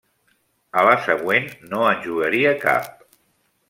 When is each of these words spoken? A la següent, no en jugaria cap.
A 0.81 0.85
la 0.87 0.95
següent, 1.09 1.47
no 1.75 1.85
en 1.93 2.03
jugaria 2.09 2.59
cap. 2.69 3.03